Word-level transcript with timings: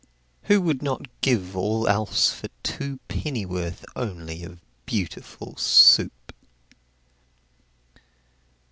Who 0.45 0.61
would 0.61 0.81
not 0.81 1.05
give 1.21 1.55
all 1.55 1.87
else 1.87 2.33
for 2.33 2.47
two 2.63 2.99
Pennyworth 3.07 3.85
only 3.95 4.41
of 4.41 4.59
Beautiful 4.87 5.55
Soup? 5.57 6.33